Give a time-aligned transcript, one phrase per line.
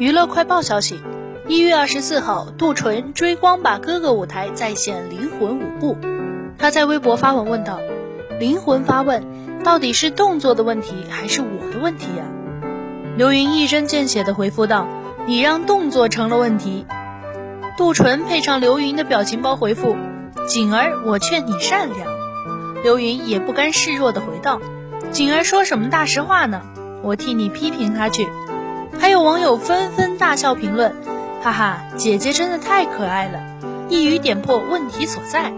[0.00, 0.98] 娱乐快报消息：
[1.46, 5.98] 一月二十四号，杜淳追光吧哥哥舞台再现灵魂舞步。
[6.56, 7.80] 他在微博发文问道
[8.40, 9.22] ：“灵魂发问，
[9.62, 12.24] 到底是动作的问题还是我的问题呀？”
[13.18, 14.88] 刘云一针见血地回复道
[15.28, 16.86] ：“你让动作成了问题。”
[17.76, 19.98] 杜淳配上刘云的表情包回复
[20.48, 22.08] ：“景儿，我劝你善良。”
[22.82, 24.62] 刘云也不甘示弱地回道
[25.12, 26.62] ：“景儿说什么大实话呢？
[27.02, 28.26] 我替你批评他去。”
[28.98, 30.94] 还有网友纷纷大笑评论
[31.42, 33.40] ：“哈哈，姐姐真的太可爱了，
[33.88, 35.52] 一语点破问题所在。”